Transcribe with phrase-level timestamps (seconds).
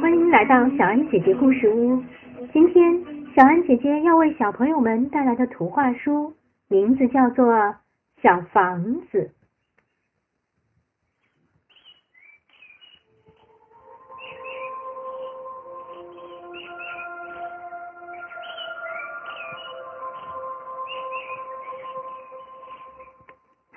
[0.00, 2.02] 欢迎来到小安姐姐故事屋。
[2.52, 3.02] 今天，
[3.34, 6.34] 小安姐姐要为小朋友们带来的图画书
[6.68, 7.54] 名字叫做
[8.22, 9.30] 《小房子》。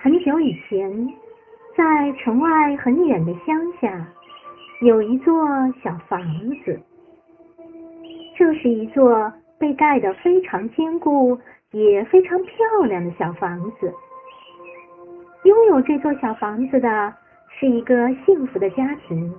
[0.08, 0.90] 很久以前，
[1.76, 4.08] 在城外很远的乡下，
[4.80, 5.46] 有一座
[5.84, 6.18] 小房
[6.64, 6.80] 子。
[8.34, 11.38] 这是一座被盖得非常坚固
[11.72, 13.92] 也非常漂亮的小房子。
[15.44, 17.14] 拥有这座小房子的
[17.50, 19.30] 是一个幸福的家庭，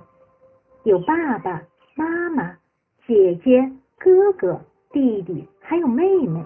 [0.84, 1.60] 有爸爸
[1.96, 2.56] 妈妈、
[3.08, 3.68] 姐姐、
[3.98, 4.60] 哥哥、
[4.92, 6.40] 弟弟，还有妹妹。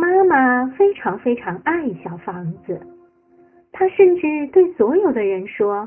[0.00, 2.80] 妈妈非常非常爱小房子，
[3.70, 5.86] 她甚至对所有的人说：“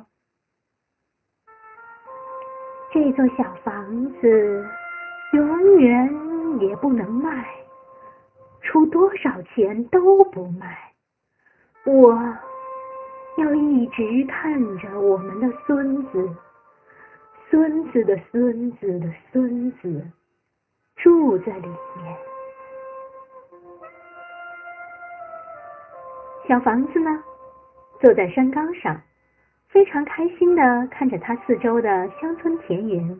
[2.94, 4.64] 这座小房子
[5.34, 6.08] 永远
[6.60, 7.44] 也不能卖，
[8.62, 10.78] 出多少钱都不卖。
[11.84, 12.14] 我
[13.38, 16.30] 要一直看着我们的孙子、
[17.50, 20.08] 孙子的孙子的孙子
[20.98, 22.16] 住在里面。”
[26.46, 27.24] 小房子呢，
[28.02, 29.00] 坐在山岗上，
[29.70, 33.20] 非常开心的看着它四周的乡村田园。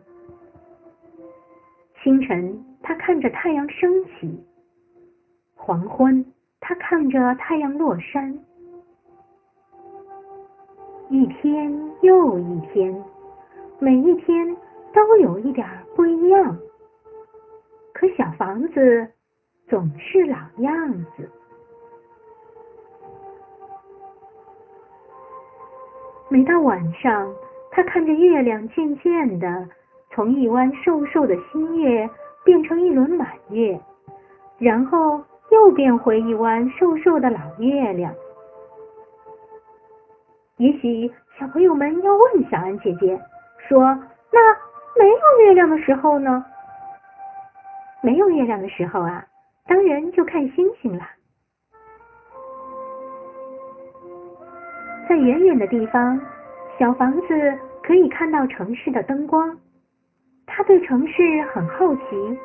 [2.02, 4.28] 清晨，他看着太阳升起；
[5.54, 6.22] 黄昏，
[6.60, 8.38] 他看着太阳落山。
[11.08, 13.02] 一天又一天，
[13.78, 14.54] 每一天
[14.92, 16.58] 都有一点不一样。
[17.94, 19.08] 可小房子
[19.66, 21.30] 总是老样子。
[26.34, 27.32] 每到晚上，
[27.70, 29.68] 他看着月亮渐渐的
[30.10, 32.10] 从一弯瘦瘦的新月
[32.44, 33.78] 变成一轮满月，
[34.58, 35.22] 然后
[35.52, 38.12] 又变回一弯瘦瘦的老月亮。
[40.56, 41.08] 也许
[41.38, 43.16] 小朋友们要问小安姐姐
[43.68, 43.84] 说
[44.32, 44.40] ：“那
[44.98, 46.44] 没有月亮的时候呢？”
[48.02, 49.24] 没有月亮的时候啊，
[49.68, 51.04] 当然就看星星了。
[55.08, 56.20] 在远远的地方，
[56.78, 59.56] 小房子可以看到城市的灯光。
[60.46, 62.38] 他对城市很好奇，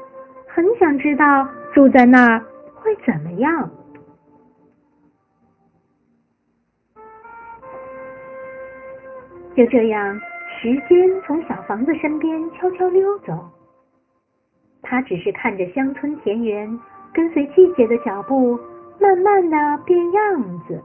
[0.48, 2.40] 很想知道住在那儿
[2.76, 3.70] 会怎么样。
[9.56, 10.20] 就这样，
[10.62, 13.34] 时间从小房子身边悄悄溜走。
[14.82, 16.80] 他只是看着乡村田园，
[17.14, 18.58] 跟随季节的脚步，
[19.00, 20.82] 慢慢的变样子。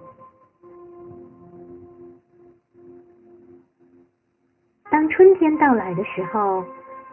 [4.94, 6.64] 当春天到来的时候，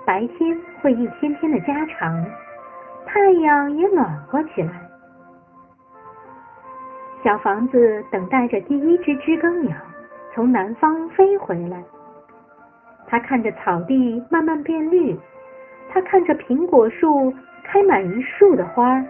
[0.06, 2.24] 白天会一天天的加长，
[3.08, 4.72] 太阳也暖和起来。
[7.24, 9.75] 小房子等待着第一只知更鸟
[10.31, 11.84] 从南方飞回来。
[13.08, 15.18] 它看着草地慢慢变绿，
[15.90, 17.34] 它看着苹果树
[17.64, 19.03] 开满一树的花，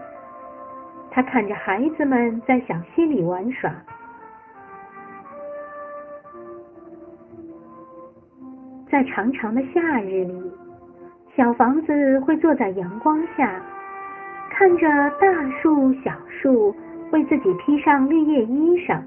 [1.12, 3.70] 它看着孩子们在小溪里玩耍。
[8.92, 10.52] 在长长的夏日里，
[11.34, 13.64] 小房子会坐在阳光下，
[14.50, 16.76] 看着大树、小树
[17.14, 19.02] 为自己披上绿叶衣裳。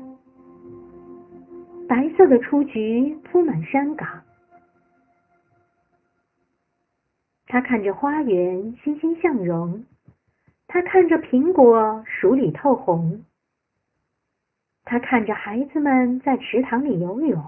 [1.86, 4.08] 白色的雏菊铺满山岗，
[7.46, 9.84] 他看着花园欣欣向荣，
[10.66, 13.22] 他看着苹果熟里透红，
[14.86, 17.44] 他看着孩子们在池塘里游泳。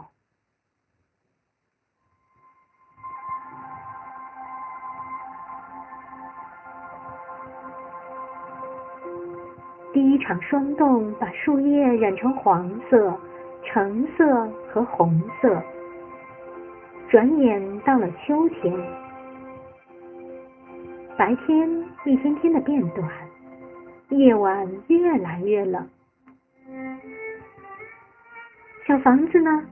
[10.26, 13.16] 场霜冻把树叶染成黄色、
[13.62, 15.62] 橙色和红色。
[17.08, 18.76] 转眼到了秋天，
[21.16, 21.70] 白天
[22.04, 23.08] 一天天的变短，
[24.08, 25.88] 夜晚越来越冷。
[28.84, 29.62] 小房子呢？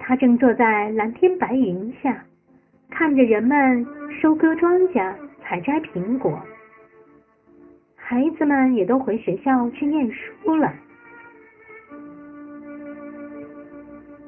[0.00, 2.20] 它正坐在蓝天白云下，
[2.90, 3.86] 看着人们
[4.20, 6.36] 收割庄稼、采摘苹果。
[8.08, 10.72] 孩子们也都回学校去念书了。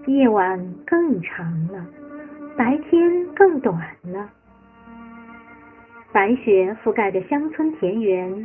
[0.06, 1.86] 夜晚更长了，
[2.56, 4.28] 白天更短了。
[6.10, 8.44] 白雪覆盖着乡村田园，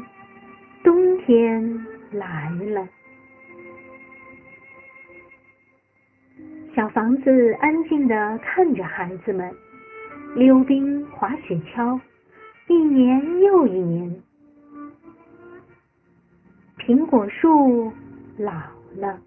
[0.84, 2.88] 冬天来了。
[6.76, 9.52] 小房子安静地看着孩子们
[10.36, 12.00] 溜冰、滑雪橇，
[12.68, 14.16] 一年又一年。
[16.86, 17.90] 苹果树
[18.38, 18.52] 老
[18.98, 19.18] 了，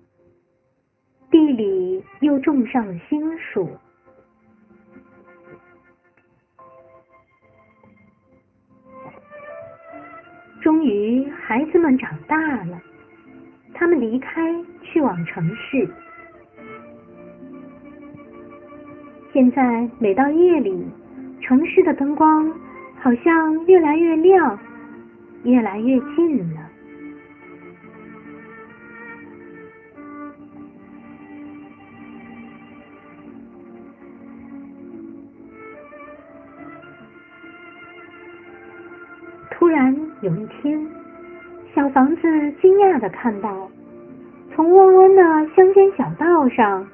[1.30, 3.66] 地里又种上了新树。
[10.60, 12.78] 终于，孩子们长大了，
[13.72, 15.88] 他们离开，去往城市。
[19.32, 20.86] 现在每到夜里，
[21.40, 22.52] 城市的灯光
[23.00, 24.58] 好像越来越亮，
[25.44, 26.55] 越来越近了。
[40.60, 40.86] 天，
[41.74, 42.22] 小房子
[42.60, 43.68] 惊讶的看到，
[44.54, 45.22] 从弯弯的
[45.54, 46.86] 乡间小道上。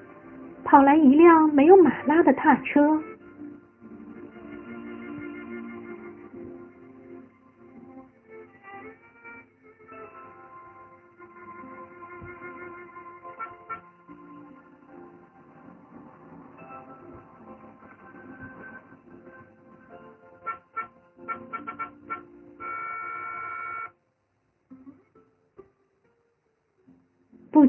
[0.64, 2.96] 跑来一辆没有马拉的踏车，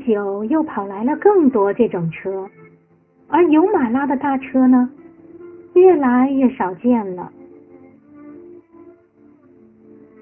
[0.06, 2.48] 久又跑来了更多这种车。
[3.28, 4.90] 而有马拉的大车呢，
[5.74, 7.32] 越来越少见了。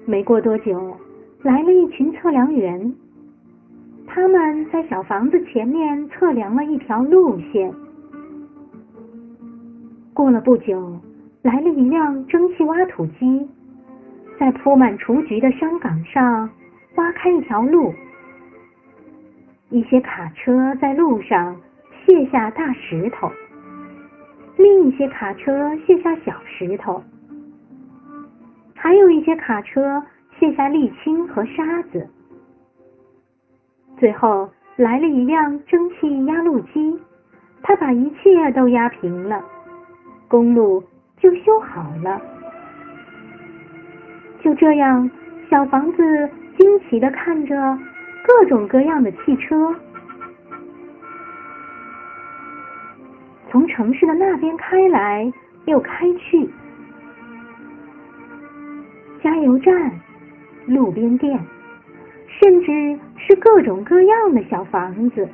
[0.06, 0.96] 没过多久，
[1.42, 2.94] 来了一群测量员，
[4.06, 7.72] 他们在小房子前面测量了一条路线。
[10.14, 10.98] 过了不久，
[11.42, 13.48] 来了一辆蒸汽挖土机，
[14.38, 16.48] 在铺满雏菊的山岗上
[16.96, 17.92] 挖开一条路。
[19.72, 21.56] 一些卡车在路上。
[22.04, 23.30] 卸下大石头，
[24.56, 27.00] 另一些卡车卸下小石头，
[28.74, 30.02] 还有一些卡车
[30.36, 32.04] 卸下沥青和沙子。
[33.98, 37.00] 最后来了一辆蒸汽压路机，
[37.62, 39.40] 它把一切都压平了，
[40.26, 40.82] 公路
[41.18, 42.20] 就修好了。
[44.42, 45.08] 就这样，
[45.48, 46.28] 小房子
[46.58, 47.78] 惊奇的看着
[48.24, 49.74] 各种各样的汽车。
[53.50, 55.32] 从城市的那边开来，
[55.66, 56.48] 又开去。
[59.22, 59.92] 加油站、
[60.66, 61.38] 路边店，
[62.26, 65.28] 甚至是各种各样的小房子，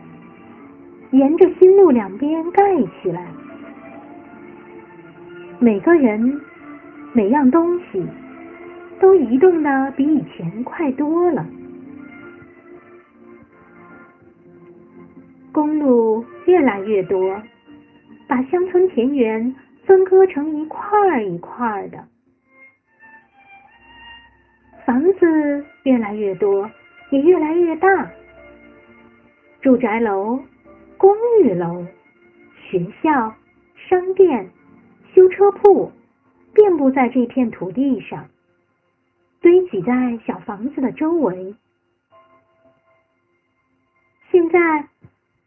[1.12, 2.62] 沿着新路两边盖
[3.00, 3.26] 起来。
[5.58, 6.41] 每个人、
[7.12, 8.05] 每样东西，
[9.00, 11.46] 都移动的比以前快多了。
[15.58, 17.43] 公路越来越多。
[18.28, 22.06] 把乡村田园分割成一块儿一块儿的，
[24.87, 26.70] 房子越来越多，
[27.10, 28.08] 也越来越大。
[29.60, 30.38] 住宅楼、
[30.96, 31.12] 公
[31.43, 31.84] 寓楼、
[32.70, 33.34] 学校、
[33.75, 34.49] 商店、
[35.12, 35.90] 修车铺，
[36.55, 38.29] 遍布在这片土地上，
[39.41, 41.56] 堆积在小房子的周围。
[44.31, 44.86] 现在，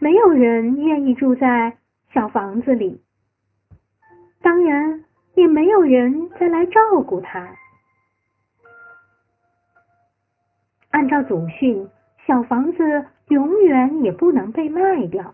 [0.02, 1.78] 没有人愿意住在。
[2.14, 3.02] 小房子里，
[4.42, 5.06] 当然
[5.36, 7.56] 也没有人再来照顾他。
[10.90, 11.90] 按照祖训，
[12.28, 15.34] 小房子永远也不能被卖掉，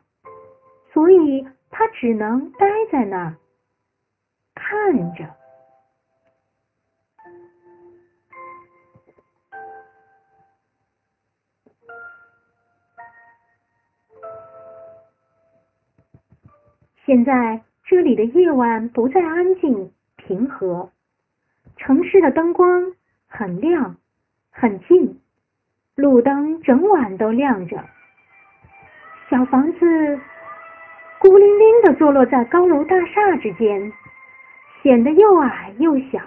[0.94, 3.36] 所以他只能待在那儿，
[4.54, 5.37] 看着。
[17.08, 20.92] 现在这里的夜晚不再安静平和，
[21.78, 22.92] 城市的灯光
[23.30, 23.96] 很亮
[24.52, 25.18] 很近，
[25.96, 27.82] 路灯整晚都亮着。
[29.30, 30.20] 小房子
[31.20, 33.90] 孤零零的坐落在高楼大厦之间，
[34.84, 36.20] 显得又矮又小。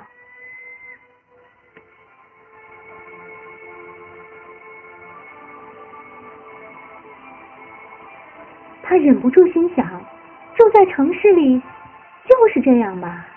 [8.82, 10.02] 他忍不住心想。
[10.60, 11.58] 住在城市里
[12.28, 13.29] 就是这样吧。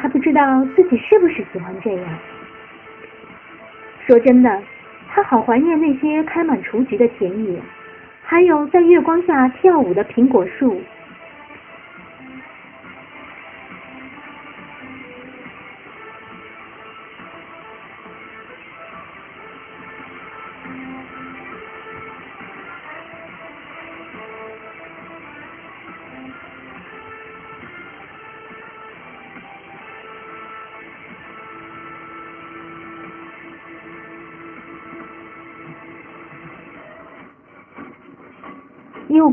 [0.00, 2.04] 他不知道自己是不是喜欢这样。
[4.06, 4.62] 说真的，
[5.08, 7.60] 他好怀念那些开满雏菊的田野，
[8.22, 10.80] 还有在月光下跳舞的苹果树。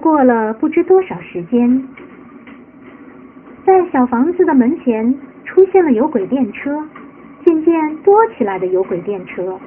[0.06, 1.84] 过了不知多少时间，
[3.66, 5.12] 在小房子的门前
[5.44, 6.80] 出现了有轨电车，
[7.44, 9.60] 渐渐多起来的有轨电车。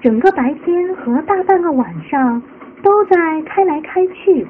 [0.00, 2.42] 整个白天和大半个晚上
[2.82, 4.46] 都在开来开去。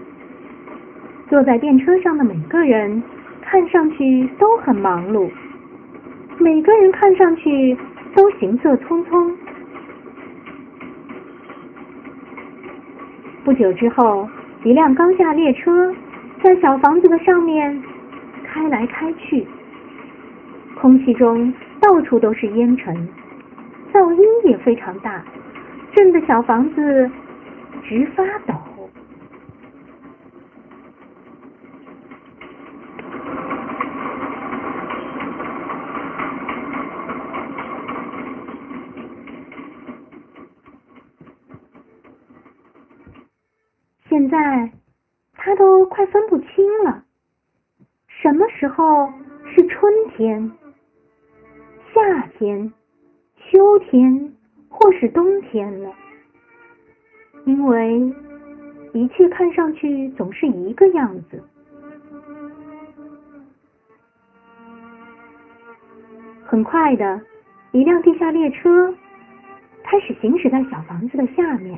[1.29, 3.03] 坐在电车上的每个人
[3.43, 5.29] 看上去都很忙碌，
[6.39, 7.77] 每个人看上去
[8.15, 9.35] 都行色匆匆。
[13.49, 14.29] 不久之后，
[14.63, 15.91] 一辆高架列车
[16.45, 17.83] 在小房子的上面
[18.45, 19.47] 开来开去，
[20.79, 21.51] 空气中
[21.81, 22.95] 到处都是烟尘，
[23.91, 25.25] 噪音也非常大，
[25.97, 27.11] 震得小房子
[27.89, 28.55] 直发抖。
[44.11, 44.71] 现在
[45.33, 47.03] 他都快分不清了，
[48.07, 49.13] 什么时候
[49.53, 50.53] 是春天、
[51.93, 52.73] 夏天、
[53.37, 54.33] 秋天
[54.69, 55.93] 或是冬天了，
[57.47, 57.99] 因为
[58.93, 61.43] 一切看上去总是一个样子。
[66.45, 67.21] 很快的，
[67.73, 68.95] 一辆地下列车
[69.83, 71.77] 开始行驶在小房子的下面。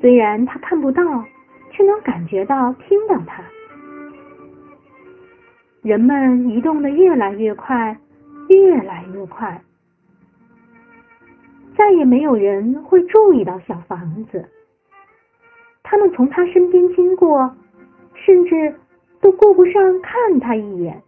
[0.00, 1.02] 虽然他看不到，
[1.70, 3.44] 却能感觉到、听到他。
[5.82, 7.94] 人们移动的越来越快，
[8.48, 9.60] 越来越快，
[11.76, 14.48] 再也没有人会注意到小房子。
[15.82, 17.54] 他们从他身边经过，
[18.14, 18.74] 甚至
[19.20, 21.02] 都顾不上看他一眼。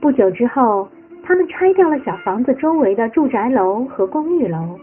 [0.00, 0.88] 不久之后。
[1.26, 4.78] 他们拆掉了小房子周围的住宅楼和公寓楼，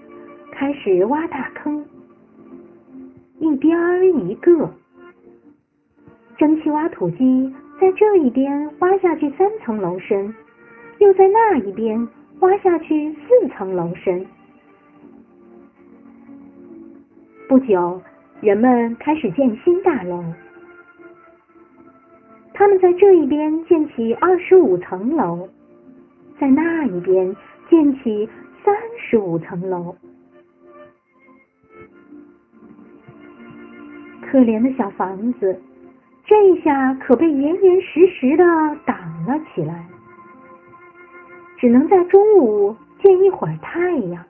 [0.52, 1.86] 开始挖大坑，
[3.38, 3.78] 一边
[4.28, 4.68] 一个。
[6.40, 10.34] 蒸汽挖土机在这一边挖下去三层楼深，
[10.98, 12.08] 又在那一边
[12.40, 14.26] 挖下去四层楼深。
[17.48, 18.02] 不久，
[18.40, 20.24] 人们开始建新大楼，
[22.52, 25.48] 他们在这一边建起二十五层楼。
[26.42, 27.36] 在那一边
[27.70, 28.28] 建起
[28.66, 29.96] 三十五层楼，
[34.24, 35.62] 可怜的小房子，
[36.26, 38.44] 这下可被严严实实的
[38.88, 39.88] 挡了起来，
[41.60, 44.26] 只能在中午见一会儿太阳。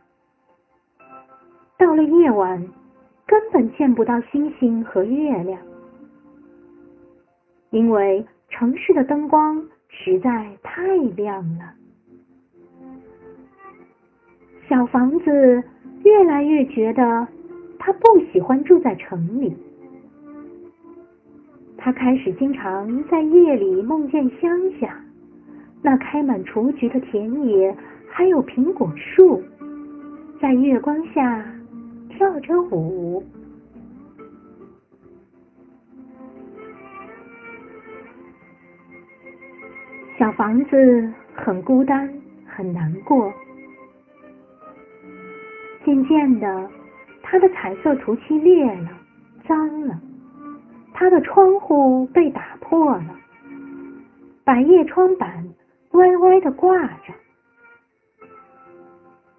[1.77, 2.61] 到了夜晚，
[3.25, 5.57] 根本见不到星星和月亮，
[7.69, 11.75] 因为城市的灯光实在太亮了。
[14.71, 15.61] 小房子
[16.05, 17.27] 越来越觉得
[17.77, 19.53] 他不喜欢住在城里，
[21.77, 24.49] 他开始经常在夜里梦见乡
[24.79, 24.97] 下
[25.81, 27.75] 那开满雏菊的田野，
[28.09, 29.43] 还有苹果树，
[30.39, 31.45] 在月光下
[32.07, 33.21] 跳着舞。
[40.17, 42.09] 小房子很孤单，
[42.45, 43.33] 很难过。
[45.83, 46.69] 渐渐的，
[47.21, 48.89] 他的彩色涂漆裂了，
[49.47, 49.95] 脏了；
[50.93, 53.15] 他的窗户被打破了，
[54.43, 55.43] 百叶窗板
[55.91, 57.13] 歪歪的挂着。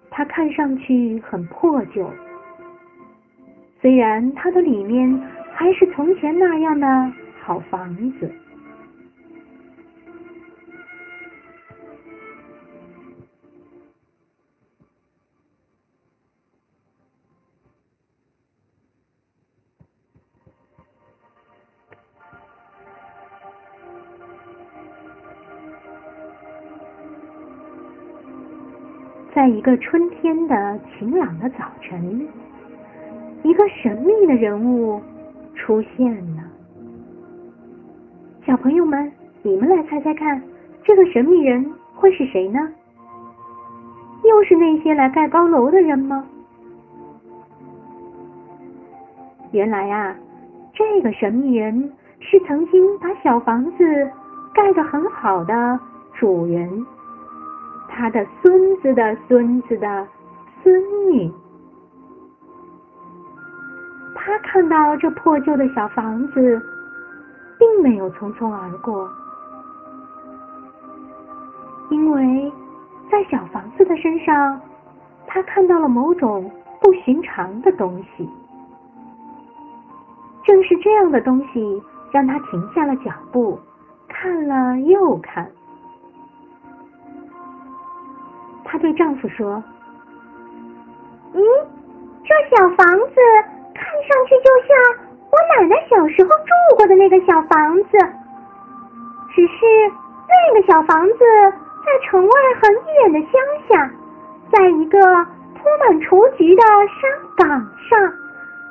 [0.09, 2.07] 它看上去很破旧，
[3.81, 5.11] 虽然它的里面
[5.53, 6.87] 还是从前那样的
[7.41, 8.31] 好房子。
[29.33, 32.27] 在一个春天的晴朗的早晨，
[33.41, 35.01] 一个神秘的人物
[35.55, 36.43] 出现了。
[38.45, 39.11] 小朋友们，
[39.41, 40.39] 你们来猜猜看，
[40.83, 42.59] 这个神秘人会是谁呢？
[44.23, 46.23] 又是那些来盖高楼的人吗？
[49.51, 50.15] 原来啊，
[50.73, 54.11] 这个神秘人是曾经把小房子
[54.53, 55.79] 盖得很好的
[56.13, 56.85] 主人。
[57.95, 60.07] 他的孙子的孙子的
[60.63, 60.73] 孙
[61.11, 61.31] 女，
[64.15, 66.59] 他看到这破旧的小房子，
[67.59, 69.07] 并没有匆匆而过，
[71.91, 72.51] 因为
[73.11, 74.59] 在小房子的身上，
[75.27, 78.27] 他看到了某种不寻常的东西。
[80.43, 81.81] 正是这样的东西，
[82.11, 83.59] 让他停下了脚步，
[84.07, 85.47] 看了又看。
[88.73, 89.63] 她对丈夫说
[91.35, 91.39] ：“嗯，
[92.25, 93.15] 这小房子
[93.75, 94.75] 看上去就像
[95.29, 97.89] 我奶奶小时候住过的那个小房子，
[99.35, 99.53] 只是
[100.27, 101.19] 那个小房子
[101.85, 102.31] 在城外
[102.63, 103.39] 很远的乡
[103.69, 103.91] 下，
[104.51, 104.97] 在一个
[105.53, 107.47] 铺满雏菊的山岗
[107.87, 108.11] 上，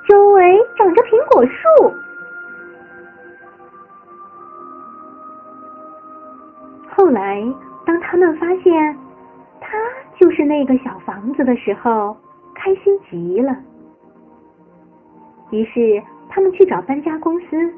[0.09, 1.95] 周围长着苹果树。”
[6.91, 7.41] 后来，
[7.87, 8.99] 当他们发现。
[9.73, 9.79] 他
[10.21, 12.15] 就是那个小房子的时候，
[12.55, 13.57] 开心极了。
[15.51, 17.73] 于是他们去找搬家公司，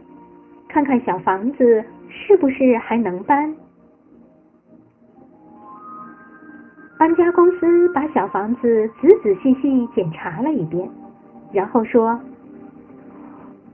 [0.68, 3.54] 看看小房子是不是还能搬。
[6.98, 10.90] 搬家公司把小房子仔仔细细检查了一遍，
[11.52, 12.18] 然后说：“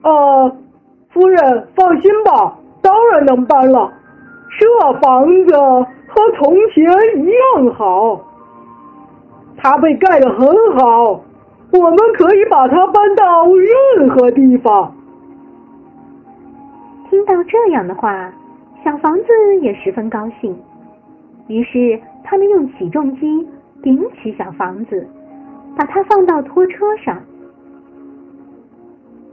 [0.05, 0.57] 呃，
[1.09, 3.91] 夫人放心吧，当然能搬了。
[4.59, 6.85] 这房子。”和从前
[7.17, 8.21] 一样好，
[9.57, 11.19] 它被盖得很好，
[11.73, 13.47] 我们可以把它搬到
[13.97, 14.95] 任何地方。
[17.09, 18.31] 听到这样的话，
[18.85, 19.25] 小房子
[19.63, 20.55] 也十分高兴。
[21.49, 23.49] 于是他们用起重机
[23.83, 25.09] 顶起小房子，
[25.75, 27.19] 把它放到拖车上。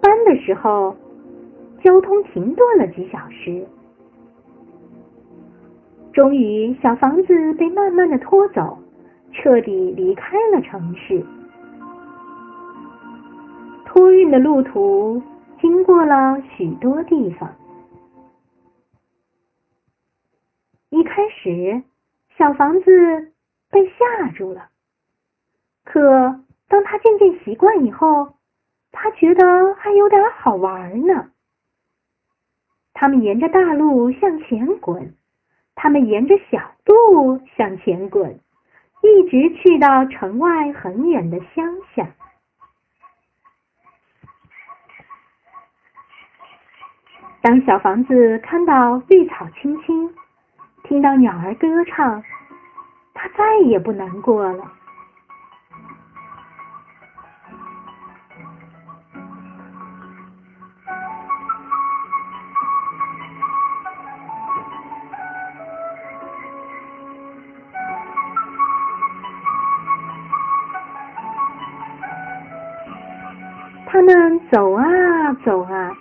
[0.02, 0.95] 搬的时候，
[1.84, 3.67] 交通停顿了几小时。
[6.17, 8.80] 终于，小房子被慢慢的拖走，
[9.32, 11.23] 彻底离开了城市。
[13.86, 15.21] 托运的路途
[15.62, 17.53] 经过了许多地方。
[20.89, 21.84] 一开始，
[22.36, 23.32] 小房子
[23.69, 24.69] 被吓住了，
[25.86, 26.01] 可
[26.67, 28.34] 当他渐渐习惯以后，
[28.91, 31.30] 他觉得还有点好玩呢。
[32.95, 35.13] 他们沿着大路向前滚。
[35.80, 38.40] 他们沿着小路向前滚，
[39.04, 41.63] 一直去到城外很远的乡
[41.96, 42.06] 下。
[47.42, 50.13] 当小房子看到绿草青青，
[50.84, 52.24] 听到鸟儿歌唱，
[53.13, 54.74] 它再也不难过了。
[74.13, 75.91] 们走啊走啊，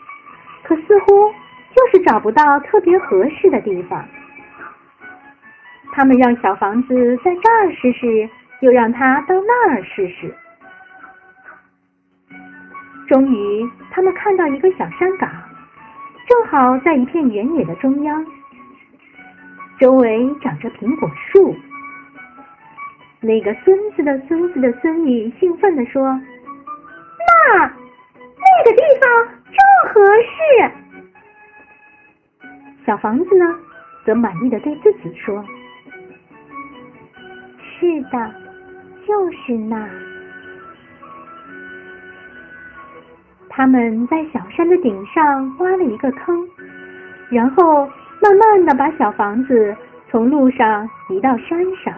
[0.62, 1.31] 可似乎
[1.75, 4.05] 就是找不到特别合适的地方。
[5.92, 8.29] 他们让小房子在这儿试试，
[8.61, 10.35] 又让它到那儿试试。
[13.09, 15.31] 终于，他们看到一个小山岗，
[16.29, 18.27] 正好在一片原野的中央，
[19.79, 21.57] 周围长着苹果树。
[23.21, 26.21] 那个孙子的孙子的孙女兴奋地说
[27.57, 27.73] ：“那！”
[28.64, 29.09] 这个地方
[29.45, 29.59] 正
[29.92, 30.35] 合适。
[32.85, 33.45] 小房子呢，
[34.05, 35.45] 则满意的对自己说
[37.59, 38.35] ：“是的，
[39.07, 39.88] 就是那。”
[43.49, 46.49] 他们在小山的顶上挖了一个坑，
[47.31, 47.87] 然后
[48.23, 49.77] 慢慢的把小房子
[50.11, 51.95] 从路上移到山上。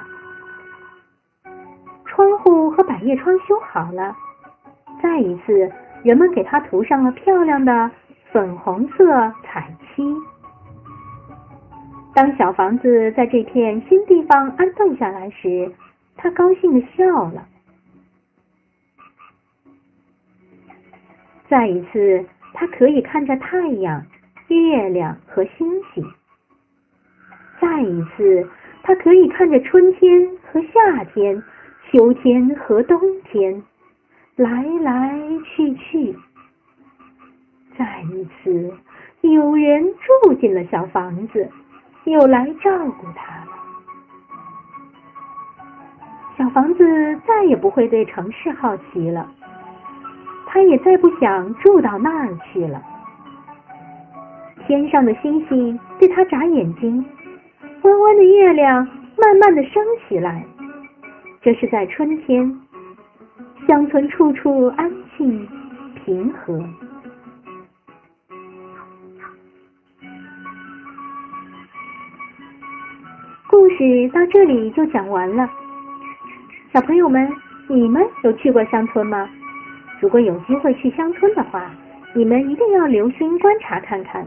[2.04, 4.16] 窗户和百叶窗修好了，
[5.02, 5.70] 再一次。
[6.02, 7.90] 人们给它涂上了漂亮的
[8.32, 10.02] 粉红色彩漆。
[12.14, 15.70] 当小房子在这片新地方安顿下来时，
[16.16, 17.46] 他高兴的笑了。
[21.48, 24.04] 再一次，他可以看着太阳、
[24.48, 26.04] 月亮和星星；
[27.60, 28.48] 再一次，
[28.82, 31.42] 他可以看着春天和夏天，
[31.90, 33.62] 秋天和冬天，
[34.38, 36.16] 来来去去。
[37.76, 38.72] 再一次，
[39.20, 39.84] 有人
[40.22, 41.48] 住进了小房子，
[42.04, 42.70] 又来照
[43.00, 43.50] 顾它了。
[46.36, 46.84] 小房子
[47.26, 49.28] 再也不会对城市好奇了，
[50.46, 52.80] 它也再不想住到那儿去了。
[54.68, 57.04] 天上的星星对它眨眼睛，
[57.82, 60.44] 弯弯的月亮慢慢的升起来。
[61.42, 62.60] 这是在春天，
[63.66, 65.46] 乡村处处安静
[65.94, 66.58] 平和。
[73.50, 75.48] 故事到这里就讲完了。
[76.72, 77.30] 小朋友们，
[77.68, 79.28] 你们有去过乡村吗？
[80.00, 81.70] 如果有机会去乡村的话，
[82.14, 84.26] 你们一定要留心观察看看。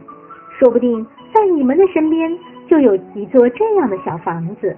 [0.59, 4.75] 说不定在你们的身边就有一座这样的小房子。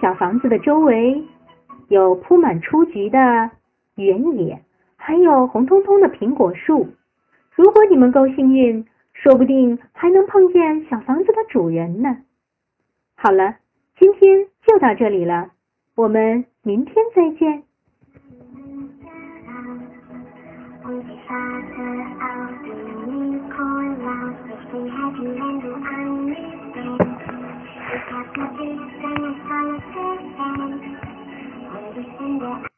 [0.00, 1.22] 小房子的周围
[1.88, 3.50] 有铺满雏菊的
[3.96, 4.62] 原野，
[4.96, 6.88] 还有红彤彤的苹果树。
[7.52, 12.16] 如果你们够幸运，说不定还能碰见小房子的主人呢。
[13.16, 13.56] 好了，
[13.98, 15.50] 今天就到这里了，
[15.94, 17.62] 我们明天再见。
[31.94, 32.68] 第三个